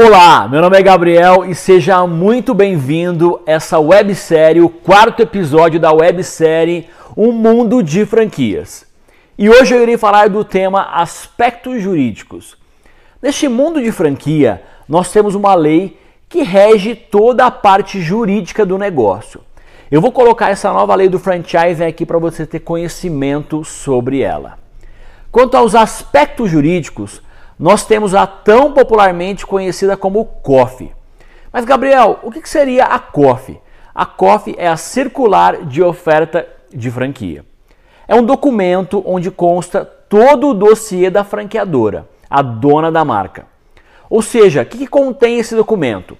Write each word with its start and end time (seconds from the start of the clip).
Olá, 0.00 0.46
meu 0.46 0.60
nome 0.60 0.78
é 0.78 0.80
Gabriel 0.80 1.44
e 1.44 1.56
seja 1.56 2.06
muito 2.06 2.54
bem-vindo 2.54 3.40
a 3.44 3.50
essa 3.50 3.80
websérie, 3.80 4.62
o 4.62 4.68
quarto 4.68 5.20
episódio 5.22 5.80
da 5.80 5.90
websérie 5.90 6.88
Um 7.16 7.32
Mundo 7.32 7.82
de 7.82 8.06
Franquias. 8.06 8.86
E 9.36 9.50
hoje 9.50 9.74
eu 9.74 9.82
irei 9.82 9.98
falar 9.98 10.28
do 10.28 10.44
tema 10.44 10.82
aspectos 10.92 11.82
jurídicos. 11.82 12.56
Neste 13.20 13.48
mundo 13.48 13.82
de 13.82 13.90
franquia, 13.90 14.62
nós 14.88 15.10
temos 15.10 15.34
uma 15.34 15.56
lei 15.56 15.98
que 16.28 16.44
rege 16.44 16.94
toda 16.94 17.46
a 17.46 17.50
parte 17.50 18.00
jurídica 18.00 18.64
do 18.64 18.78
negócio. 18.78 19.40
Eu 19.90 20.00
vou 20.00 20.12
colocar 20.12 20.48
essa 20.48 20.72
nova 20.72 20.94
lei 20.94 21.08
do 21.08 21.18
franchising 21.18 21.84
aqui 21.84 22.06
para 22.06 22.20
você 22.20 22.46
ter 22.46 22.60
conhecimento 22.60 23.64
sobre 23.64 24.20
ela. 24.20 24.60
Quanto 25.32 25.56
aos 25.56 25.74
aspectos 25.74 26.48
jurídicos, 26.48 27.20
nós 27.58 27.84
temos 27.84 28.14
a 28.14 28.26
tão 28.26 28.72
popularmente 28.72 29.44
conhecida 29.44 29.96
como 29.96 30.24
COF. 30.24 30.92
Mas, 31.52 31.64
Gabriel, 31.64 32.20
o 32.22 32.30
que 32.30 32.46
seria 32.48 32.84
a 32.84 32.98
COF? 32.98 33.60
A 33.94 34.06
COF 34.06 34.54
é 34.56 34.68
a 34.68 34.76
Circular 34.76 35.64
de 35.64 35.82
Oferta 35.82 36.46
de 36.72 36.90
Franquia. 36.90 37.44
É 38.06 38.14
um 38.14 38.24
documento 38.24 39.02
onde 39.04 39.30
consta 39.30 39.84
todo 39.84 40.48
o 40.48 40.54
dossiê 40.54 41.10
da 41.10 41.24
franqueadora, 41.24 42.08
a 42.30 42.40
dona 42.42 42.92
da 42.92 43.04
marca. 43.04 43.46
Ou 44.08 44.22
seja, 44.22 44.62
o 44.62 44.66
que, 44.66 44.78
que 44.78 44.86
contém 44.86 45.38
esse 45.38 45.54
documento? 45.54 46.16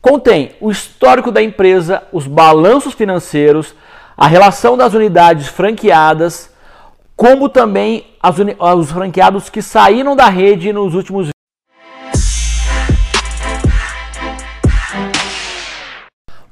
Contém 0.00 0.52
o 0.60 0.70
histórico 0.70 1.30
da 1.30 1.42
empresa, 1.42 2.02
os 2.12 2.26
balanços 2.26 2.94
financeiros, 2.94 3.74
a 4.16 4.26
relação 4.26 4.76
das 4.76 4.94
unidades 4.94 5.48
franqueadas, 5.48 6.50
como 7.16 7.48
também 7.48 8.06
as, 8.20 8.36
os 8.38 8.90
franqueados 8.90 9.48
que 9.48 9.62
saíram 9.62 10.16
da 10.16 10.28
rede 10.28 10.72
nos 10.72 10.94
últimos 10.94 11.34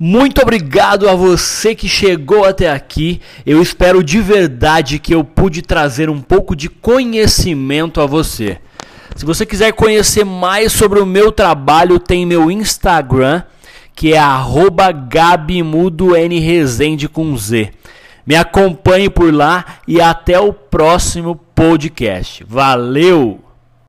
Muito 0.05 0.43
obrigado 0.43 1.09
a 1.09 1.15
você 1.15 1.77
que 1.77 1.89
chegou 1.89 2.45
até 2.45 2.69
aqui. 2.69 3.21
Eu 3.47 3.63
espero 3.63 4.03
de 4.03 4.21
verdade 4.21 4.99
que 4.99 5.15
eu 5.15 5.23
pude 5.23 5.63
trazer 5.63 6.11
um 6.11 6.21
pouco 6.21 6.57
de 6.57 6.69
conhecimento 6.69 8.01
a 8.01 8.07
você. 8.07 8.59
Se 9.15 9.25
você 9.25 9.47
quiser 9.47 9.73
conhecer 9.73 10.25
mais 10.25 10.73
sobre 10.73 10.99
o 10.99 11.07
meu 11.07 11.31
trabalho, 11.31 12.01
tem 12.01 12.27
meu 12.27 12.51
Instagram, 12.51 13.45
que 13.95 14.13
é 14.13 14.21
@gabimudonresende 15.09 17.09
com 17.09 17.37
Z. 17.37 17.71
Me 18.27 18.37
acompanhe 18.37 19.11
por 19.11 19.33
lá 19.33 19.65
e 19.87 20.01
até 20.01 20.39
o 20.39 20.53
próximo 20.53 21.37
podcast. 21.55 22.45
Valeu! 22.45 23.52